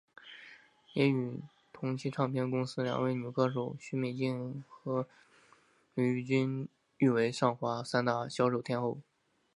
[0.93, 1.39] 也与
[1.71, 5.07] 同期唱片公司两位女歌手许美静和
[5.93, 8.97] 李翊君誉为上华三大销售天后。